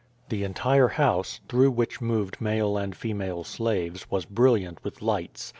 [0.29, 5.49] The en tire house, through which moved male and female slaves, was brilliant with lights.